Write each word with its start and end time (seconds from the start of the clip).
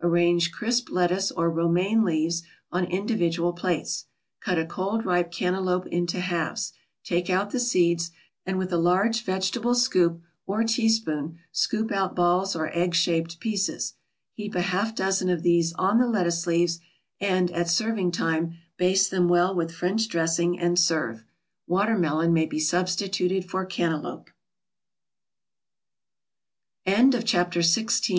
Arrange 0.00 0.52
crisp 0.52 0.88
lettuce 0.88 1.32
or 1.32 1.50
Romaine 1.50 2.04
leaves 2.04 2.44
on 2.70 2.84
individual 2.84 3.52
plates. 3.52 4.06
Cut 4.40 4.56
a 4.56 4.64
cold 4.64 5.04
ripe 5.04 5.32
cantaloupe 5.32 5.88
into 5.88 6.20
halves, 6.20 6.72
take 7.02 7.28
out 7.28 7.50
the 7.50 7.58
seeds, 7.58 8.12
and 8.46 8.56
with 8.56 8.72
a 8.72 8.76
large 8.78 9.24
vegetable 9.24 9.74
scoop 9.74 10.22
or 10.46 10.62
teaspoon 10.62 11.40
scoop 11.50 11.90
out 11.90 12.14
balls 12.14 12.54
or 12.54 12.70
egg 12.72 12.94
shaped 12.94 13.40
pieces. 13.40 13.94
Heap 14.34 14.54
a 14.54 14.60
half 14.62 14.94
dozen 14.94 15.28
of 15.28 15.42
these 15.42 15.72
on 15.72 15.98
the 15.98 16.06
lettuce 16.06 16.46
leaves, 16.46 16.78
and, 17.20 17.50
at 17.50 17.68
serving 17.68 18.12
time, 18.12 18.58
baste 18.76 19.10
them 19.10 19.26
well 19.26 19.52
with 19.52 19.74
French 19.74 20.08
dressing, 20.08 20.56
and 20.56 20.78
serve. 20.78 21.24
Watermelon 21.66 22.32
may 22.32 22.46
be 22.46 22.60
substituted 22.60 23.44
for 23.44 23.66
cantaloupe. 23.66 24.30
SANDWICHES 26.86 27.28
Sandwiches 27.28 27.76
may 27.76 27.82
be 28.12 28.14
made 28.14 28.18